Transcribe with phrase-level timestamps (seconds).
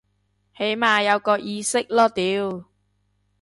[0.57, 2.65] 起碼有個意識囉屌